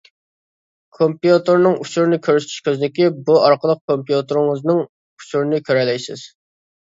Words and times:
كومپيۇتېرنىڭ 0.99 1.75
ئۇچۇرىنى 1.81 2.17
كۆرسىتىش 2.27 2.63
كۆزنىكى، 2.69 3.09
بۇ 3.27 3.37
ئارقىلىق 3.43 3.83
كومپيۇتېرىڭىزنىڭ 3.91 4.81
ئۇچۇرىنى 4.87 5.61
كۆرەلەيسىز. 5.69 6.25